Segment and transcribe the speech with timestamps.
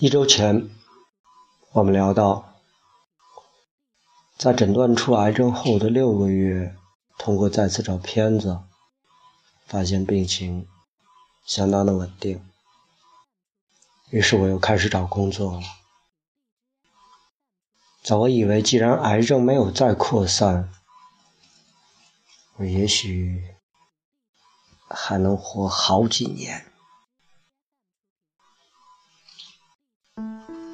[0.00, 0.70] 一周前，
[1.72, 2.54] 我们聊到，
[4.36, 6.76] 在诊断出癌症后的六个月，
[7.18, 8.60] 通过再次找片子，
[9.66, 10.68] 发现病情
[11.44, 12.40] 相当的稳定。
[14.10, 15.62] 于是我又开始找工作了。
[18.00, 20.72] 在我以为既然癌症没有再扩散，
[22.58, 23.56] 我也许
[24.88, 26.67] 还能活好几年。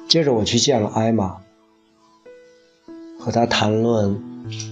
[0.07, 1.37] 接着我去见了艾玛，
[3.19, 4.21] 和她谈论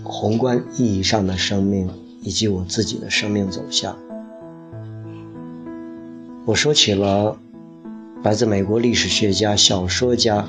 [0.04, 1.90] 宏观意义上的生命
[2.22, 3.98] 以及我自己的生命走向。
[6.46, 7.38] 我说起了
[8.24, 10.46] 来自美国历史学家、小说家，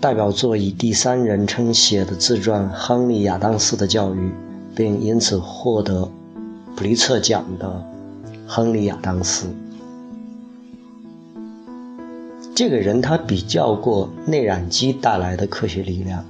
[0.00, 4.18] 代表作以第三人称写的自传《亨利·亚当斯的教育》，
[4.74, 6.10] 并因此获得
[6.74, 7.84] 普利策奖的
[8.46, 9.46] 亨利·亚当斯。
[12.56, 16.24] 这个人他比较过内染机带来的科学力量，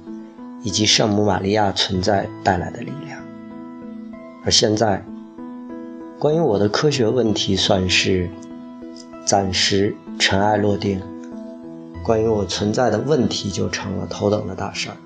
[0.63, 3.19] 以及圣母玛利亚存在带来的力量。
[4.43, 5.05] 而现在，
[6.17, 8.27] 关于我的科学问题算是
[9.23, 10.99] 暂时尘埃落定，
[12.03, 14.97] 关于我存在的问题就成了头等的大事儿。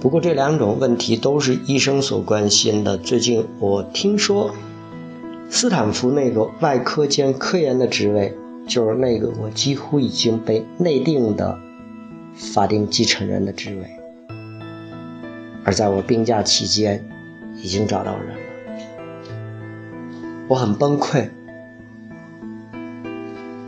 [0.00, 2.98] 不过这两种问题都是医生所关心的。
[2.98, 4.50] 最近我听说，
[5.48, 8.36] 斯坦福那个外科兼科研的职位。
[8.70, 11.58] 就是那个我几乎已经被内定的
[12.36, 13.90] 法定继承人的职位，
[15.64, 17.04] 而在我病假期间，
[17.56, 18.34] 已经找到人了。
[20.46, 21.28] 我很崩溃，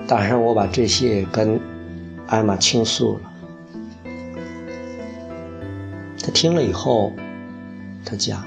[0.07, 1.61] 当然我把这些跟
[2.29, 3.21] 艾玛倾诉了。
[6.23, 7.13] 他听了以后，
[8.05, 8.45] 他讲，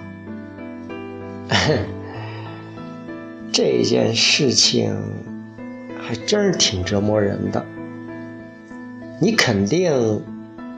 [3.51, 4.97] 这件事情。
[6.07, 7.65] 还真是挺折磨人的，
[9.19, 10.21] 你肯定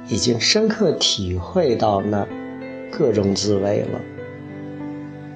[0.08, 2.26] 已经深刻体会到那
[2.90, 4.00] 各种滋味了。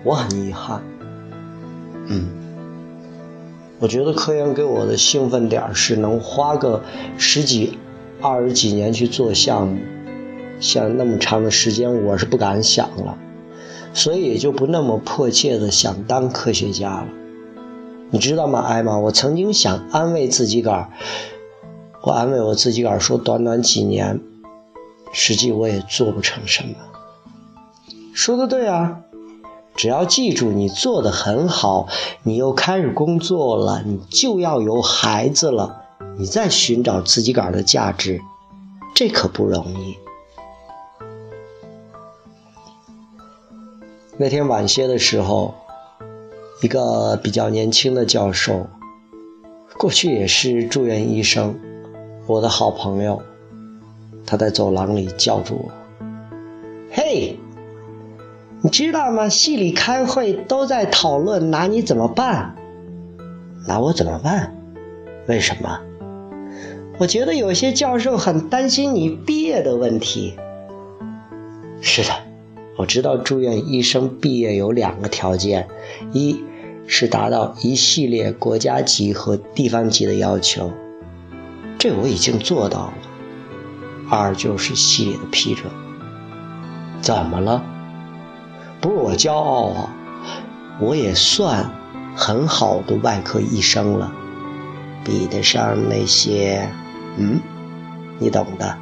[0.05, 0.81] 我很遗憾，
[2.07, 2.29] 嗯，
[3.79, 6.81] 我觉得科研给我的兴奋点是能花个
[7.17, 7.77] 十几、
[8.21, 9.77] 二十几年去做项目，
[10.61, 13.17] 像那么长的时间我是不敢想了，
[13.93, 17.07] 所以也就不那么迫切的想当科学家了。
[18.13, 18.97] 你知道吗，艾玛？
[18.99, 20.89] 我曾经想安慰自己个儿，
[22.01, 24.19] 我安慰我自己个儿说，短短几年，
[25.13, 26.75] 实际我也做不成什么。
[28.13, 28.99] 说的对啊，
[29.77, 31.87] 只要记住你做的很好，
[32.23, 35.83] 你又开始工作了，你就要有孩子了，
[36.17, 38.19] 你再寻找自己个儿的价值，
[38.93, 39.97] 这可不容易。
[44.17, 45.53] 那天晚些的时候。
[46.61, 48.67] 一个比较年轻的教授，
[49.79, 51.55] 过去也是住院医生，
[52.27, 53.19] 我的好朋友。
[54.27, 55.71] 他在走廊里叫住我
[56.93, 57.39] ：“嘿，
[58.61, 59.27] 你知道吗？
[59.27, 62.55] 系里开会都在讨论拿你怎么办？
[63.67, 64.55] 拿我怎么办？
[65.27, 65.79] 为什么？
[66.99, 70.35] 我觉得有些教授很担心你毕业的问题。
[71.81, 72.09] 是的，
[72.77, 75.67] 我知道住院医生毕业有两个条件，
[76.13, 76.39] 一。”
[76.87, 80.71] 是达到一系列国家级和地方级的要求，
[81.77, 82.93] 这我已经做到了。
[84.09, 85.71] 二就是系里的批准。
[87.01, 87.63] 怎么了？
[88.81, 89.95] 不是我骄傲啊，
[90.79, 91.71] 我也算
[92.15, 94.11] 很好的外科医生了，
[95.05, 96.69] 比得上那些……
[97.17, 97.39] 嗯，
[98.19, 98.77] 你懂的。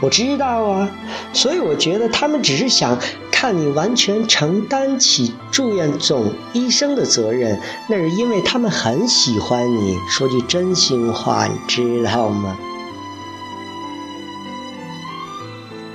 [0.00, 0.88] 我知道啊，
[1.32, 2.98] 所以我觉得他们只是想。
[3.40, 7.58] 看你完全承担起住院总医生的责任，
[7.88, 9.96] 那是因为他们很喜欢你。
[10.10, 12.58] 说句真心话，你知道吗？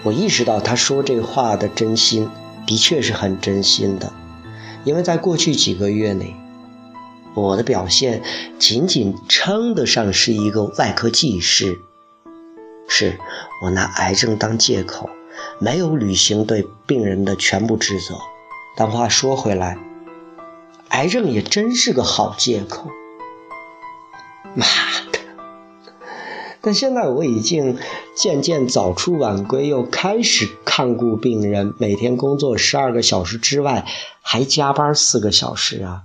[0.02, 2.28] 我意识到他说这话的真心，
[2.66, 4.12] 的确是很真心的，
[4.84, 6.36] 因为在过去几个月内，
[7.36, 8.24] 我的表现
[8.58, 11.80] 仅仅称得上是一个外科技师，
[12.88, 13.20] 是
[13.62, 15.08] 我拿癌症当借口。
[15.60, 18.16] 没有履行对病人的全部职责，
[18.76, 19.78] 但话说回来，
[20.90, 22.90] 癌症也真是个好借口。
[24.54, 24.66] 妈
[25.12, 25.20] 的！
[26.62, 27.78] 但现在我已经
[28.16, 33.86] 渐渐早出晚归，又开始看顾病人，每天工作十二个小时之外，
[34.22, 36.04] 还加班四个小时啊！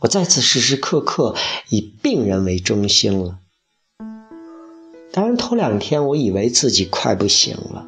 [0.00, 1.34] 我再次时时刻刻
[1.68, 3.38] 以病人为中心了。
[5.14, 7.86] 当然，头两天我以为自己快不行了，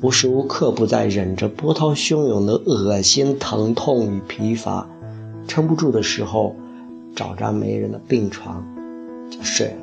[0.00, 4.88] 无时无刻不在忍着波涛汹涌的恶心、疼痛与疲乏，
[5.48, 6.54] 撑不住的时候，
[7.16, 8.64] 找张没人的病床
[9.28, 9.76] 就睡了。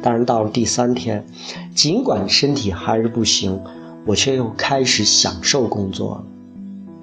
[0.00, 1.26] 当然，到了第三天，
[1.74, 3.60] 尽管身体还是不行，
[4.06, 6.24] 我却又开始享受工作了。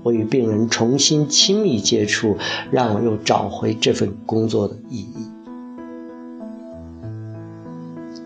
[0.04, 2.38] 我与病人重新亲密接触，
[2.72, 5.35] 让我又找回这份工作的意义。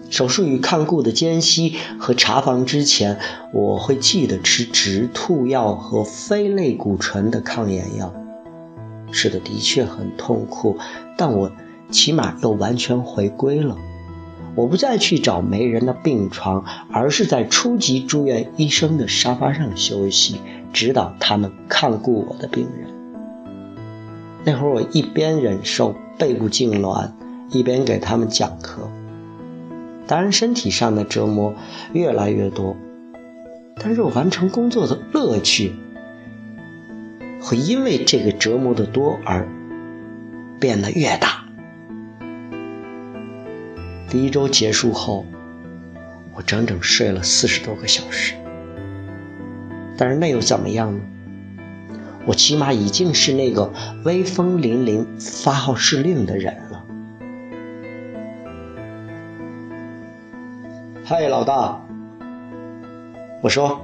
[0.09, 3.19] 手术与看顾的间隙和查房之前，
[3.53, 8.13] 我会记得吃止吐药和非类固醇的抗炎药。
[9.11, 10.77] 吃的的确很痛苦，
[11.17, 11.51] 但我
[11.91, 13.75] 起码又完全回归了。
[14.55, 20.39] 我不再去找没人的病床，而是在初级住院医生的沙发上休息。
[20.71, 22.89] 指导他们看顾我的病人。
[24.45, 27.09] 那会儿我一边忍受背部痉挛，
[27.49, 28.88] 一边给他们讲课。
[30.09, 31.53] 当然，身体上的折磨
[31.93, 32.75] 越来越多，
[33.75, 35.75] 但是我完成工作的乐趣
[37.39, 39.47] 会因为这个折磨的多而
[40.59, 41.45] 变得越大。
[44.09, 45.27] 第一周结束后，
[46.33, 48.33] 我整整睡了四十多个小时。
[49.95, 51.01] 但是那又怎么样呢？
[52.25, 53.71] 我起码已经是那个
[54.03, 56.57] 威风凛凛发号施令的人
[61.11, 61.81] 嗨，老大，
[63.41, 63.81] 我说，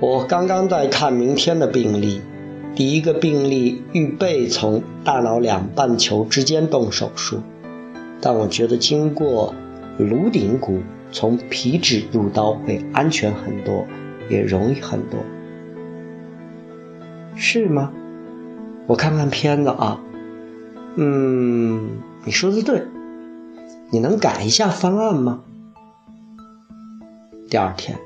[0.00, 2.20] 我刚刚在看明天的病例，
[2.74, 7.40] 第一个病例预备从大脑两半球之间动手术，
[8.20, 9.54] 但我觉得经过
[9.96, 13.86] 颅顶骨从皮质入刀会安全很多。
[14.28, 15.18] 也容易很多，
[17.34, 17.90] 是吗？
[18.86, 19.98] 我看看片子啊，
[20.96, 21.88] 嗯，
[22.26, 22.82] 你说的对，
[23.88, 25.40] 你能改一下方案吗？
[27.52, 27.98] 第二天，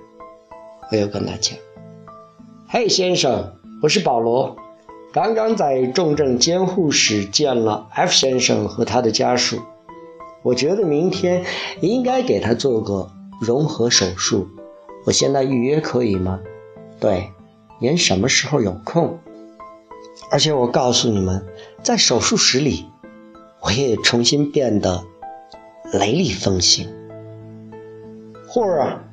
[0.90, 1.56] 我又跟他讲
[2.68, 4.56] ：“嘿，先生，我是保罗，
[5.12, 9.60] 刚刚在重症监护室见了 F 先生和他的家属，
[10.42, 11.44] 我觉得明天
[11.80, 13.08] 应该给他做个
[13.40, 14.48] 融合手术。”
[15.06, 16.40] 我现在预约可以吗？
[16.98, 17.30] 对，
[17.78, 19.20] 您什么时候有空？
[20.28, 21.46] 而且我告诉你们，
[21.84, 22.86] 在手术室里，
[23.60, 25.04] 我也重新变得
[25.92, 26.92] 雷厉风行。
[28.48, 29.04] 霍儿，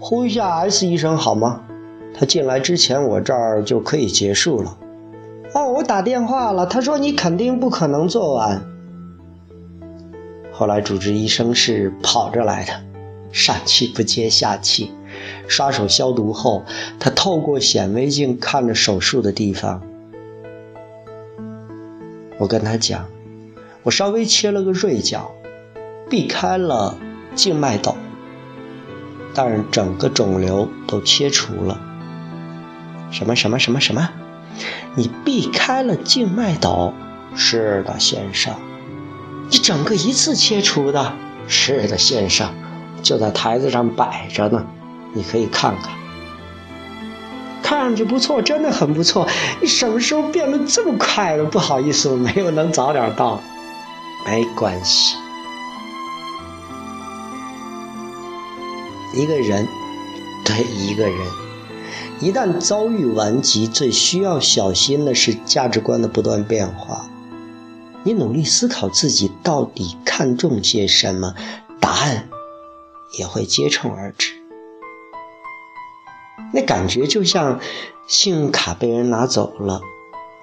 [0.00, 1.64] 呼一下 S 医生好吗？
[2.14, 4.76] 他进来之前，我这儿就可以结束了。
[5.54, 8.62] 哦，我打电话了，他说你肯定不可能做完。
[10.52, 12.72] 后来主治医生是跑着来的，
[13.32, 14.92] 上气不接下气。
[15.46, 16.64] 刷手消毒后，
[17.00, 19.82] 他透过显微镜看着手术的地方。
[22.38, 23.06] 我跟他讲，
[23.82, 25.32] 我稍微切了个锐角，
[26.08, 26.96] 避开了
[27.34, 27.96] 静脉斗，
[29.40, 31.78] 但整个肿瘤都切除了。
[33.12, 34.10] 什么什么什么什么？
[34.96, 36.92] 你避开了静脉斗？
[37.36, 38.52] 是的，先生。
[39.48, 41.12] 你整个一次切除的？
[41.46, 42.52] 是的，先生。
[43.00, 44.66] 就在台子上摆着呢。
[45.14, 45.92] 你可以看看，
[47.62, 49.28] 看上去不错，真的很不错。
[49.60, 51.44] 你什么时候变得这么快了？
[51.44, 53.40] 不好意思，我没有能早点到。
[54.26, 55.16] 没关系，
[59.18, 59.66] 一个人，
[60.44, 61.18] 对一个人，
[62.20, 67.10] 一旦遭遇顽疾，最需要小心的是价值观的不断变化。
[68.04, 71.34] 你努力思考自己到底看重些什么，
[71.80, 72.28] 答案
[73.18, 74.34] 也会接踵而至。
[76.54, 77.58] 那感觉就像
[78.06, 79.80] 信用卡被人拿走了，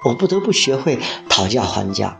[0.03, 2.19] 我不得不学会讨价还价。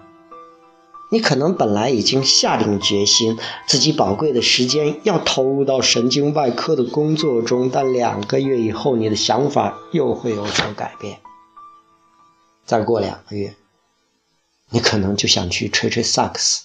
[1.12, 11.20] 你可能本来已经下定决心，自己宝贵的时间要投入到神经外科的工作中，但两个月以后，你的想法又会有所改变。
[12.66, 13.54] 再过两个月，
[14.72, 16.64] 你可能就想去吹吹萨克斯，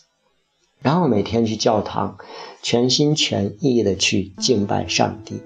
[0.81, 2.17] 然后每天去教堂，
[2.63, 5.43] 全心全意的去敬拜上帝。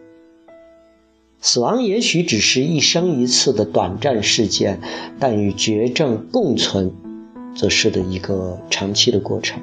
[1.40, 4.80] 死亡也许只是一生一次的短暂事件，
[5.20, 6.94] 但与绝症共存，
[7.54, 9.62] 则是的一个长期的过程。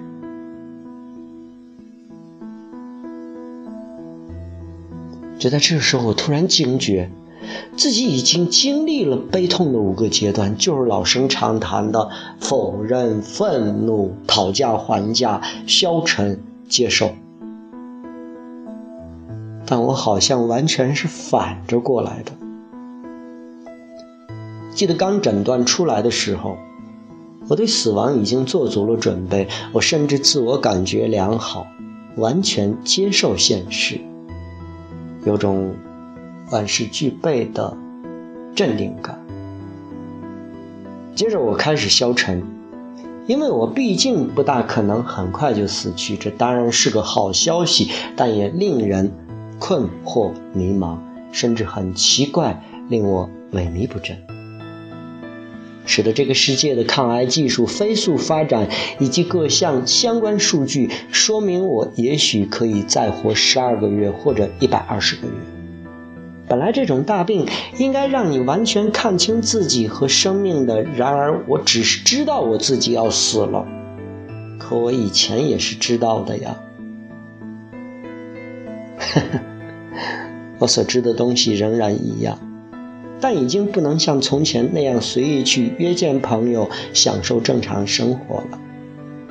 [5.38, 7.10] 就在这个时候，我突然惊觉，
[7.75, 17.12] 自己已经经历了悲痛的五个阶段，就是老生常谈的否认、愤怒、讨价还价、消沉、接受。
[19.65, 22.31] 但我好像完全是反着过来的。
[24.75, 26.57] 记得刚诊断出来的时候，
[27.48, 31.67] 我对死亡已经做足了准备，我甚至自我感觉良好，
[32.15, 34.00] 完全接受现实，
[35.25, 35.74] 有种
[36.51, 37.75] 万事俱备的
[38.55, 39.19] 镇定感。
[41.15, 42.41] 接着我开始消沉，
[43.27, 46.15] 因为我毕竟不大可能很快就死去。
[46.15, 49.12] 这当然是个好消息，但也令人
[49.60, 50.98] 困惑、迷茫，
[51.31, 54.17] 甚至很奇怪，令我萎靡不振。
[55.93, 65.33] 使得这个世界的抗癌技术飞速发展，以及各项相关数据说明，我也许可以再活十二个月或者一百二十个月。
[66.48, 67.45] 本来这种大病
[67.77, 73.67] 应该让你完全看清自己和生命的，然而我只是知道我自己要死了，
[74.57, 76.55] 可我以前也是知道的呀。
[80.57, 82.39] 我所知的东西仍然一样。
[83.22, 88.60] 但已经不能像从前那样随意去约见朋友，享受正常生活了。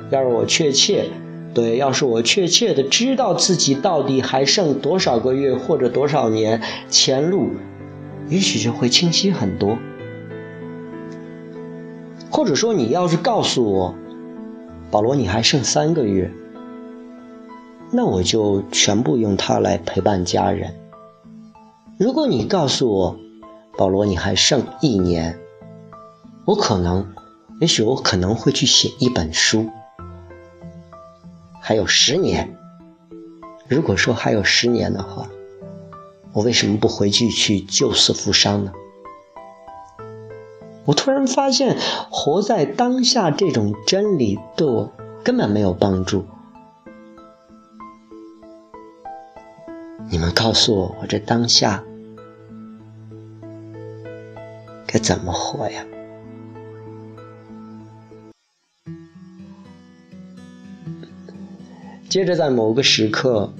[0.09, 1.05] 要是我确切，
[1.53, 7.49] 对，要是我确切的知道自己到底还剩多少个月或者多少年，前路
[8.29, 9.77] 也许就会清晰很多。
[12.29, 13.95] 或者说，你要是告诉我，
[14.89, 16.31] 保罗，你还剩三个月，
[17.91, 20.73] 那我就全部用它来陪伴家人。
[21.97, 23.19] 如果你告诉我，
[23.77, 25.39] 保罗，你还剩一年，
[26.45, 27.13] 我可能，
[27.59, 29.69] 也许我可能会去写一本书。
[31.61, 32.57] 还有十年，
[33.67, 35.29] 如果说还有十年的话，
[36.33, 38.71] 我为什么不回去去救死扶伤呢？
[40.85, 41.77] 我突然发现，
[42.09, 44.91] 活在当下这种真理对我
[45.23, 46.25] 根本没有帮助。
[50.09, 51.83] 你们告诉我，我这当下。
[54.91, 55.85] 该怎么活呀？
[62.09, 63.53] 接着，在某个时刻，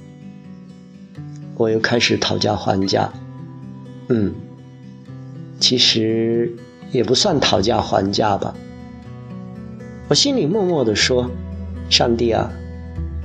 [1.56, 3.14] 我又开始讨价还价。
[4.10, 4.34] 嗯，
[5.58, 6.54] 其实
[6.92, 8.54] 也不算讨价还价吧。
[10.10, 11.32] 我心里默默的说
[11.90, 12.52] ：“上帝啊，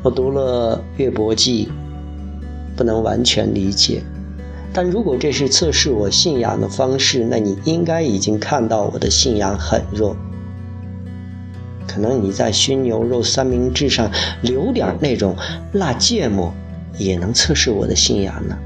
[0.05, 1.67] 我读了《月伯记》，
[2.77, 4.01] 不能完全理解。”
[4.77, 10.15] 但如果这是测试我信仰的方式，那你应该已经看到我的信仰很弱。
[11.87, 14.11] 可能你在熏牛肉三明治上
[14.43, 15.35] 留点那种
[15.73, 16.53] 辣芥末，
[16.99, 18.59] 也能测试我的信仰呢。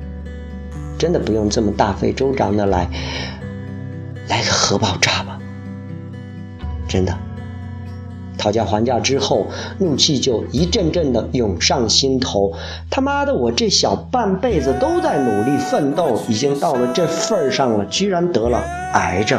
[0.99, 2.91] 真的不用这么大费周章的来，
[4.27, 5.39] 来个核爆炸吧。
[6.89, 7.17] 真的。
[8.41, 9.47] 讨价还价之后，
[9.79, 12.55] 怒气就一阵阵的涌上心头。
[12.89, 18.59] 他妈的，我这小半辈子都在努力奋斗，已经到了这份儿上了，居然得了
[18.95, 19.39] 癌症。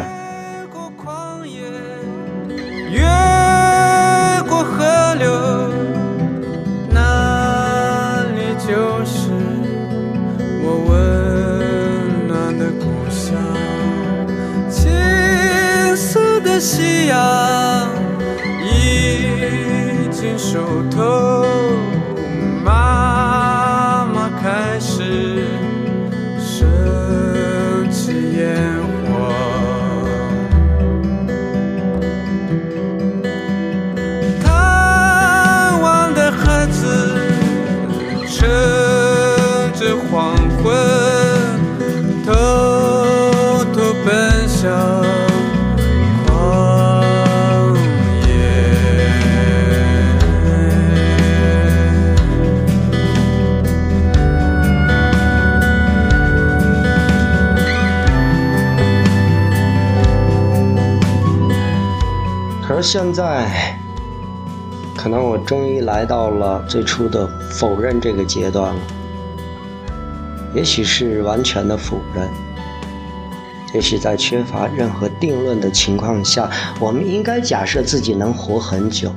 [62.93, 63.47] 现在，
[64.97, 68.81] 可能我终于来到了最初的否认这个阶段了。
[70.53, 72.27] 也许是完全的否认，
[73.73, 76.49] 也许在缺乏任何定论的情况下，
[76.81, 79.09] 我们应该假设自己能活很久。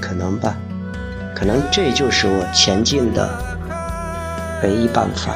[0.00, 0.56] 可能吧，
[1.36, 3.30] 可能这就是我前进的
[4.64, 5.32] 唯一办法。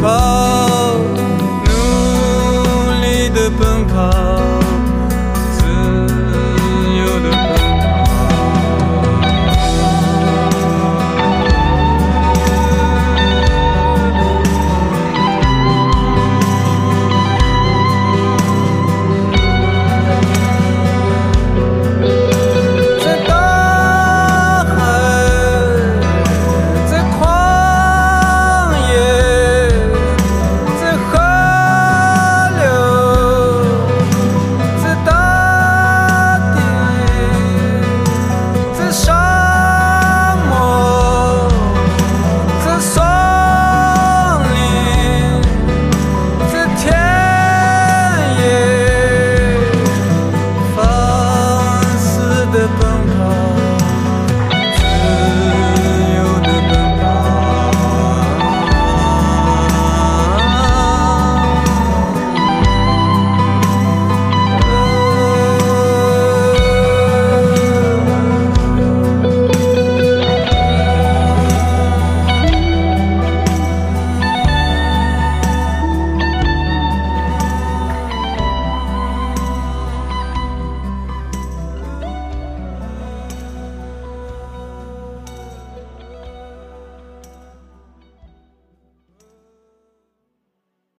[0.00, 0.37] call.